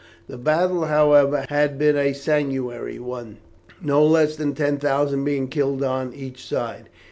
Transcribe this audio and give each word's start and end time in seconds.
The 0.27 0.39
battle, 0.39 0.85
however, 0.85 1.45
had 1.49 1.77
been 1.77 1.95
a 1.95 2.13
sanguinary 2.13 2.97
one, 2.97 3.37
no 3.79 4.03
less 4.03 4.35
than 4.35 4.55
ten 4.55 4.79
thousand 4.79 5.25
being 5.25 5.47
killed 5.47 5.83
on 5.83 6.11
each 6.15 6.43
side. 6.43 6.89